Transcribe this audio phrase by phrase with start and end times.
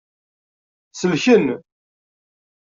[0.99, 1.47] Selken.